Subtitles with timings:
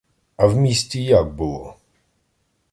[0.35, 1.75] А в місті як було?